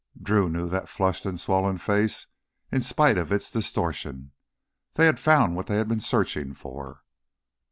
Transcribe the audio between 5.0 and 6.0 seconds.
had found what they had been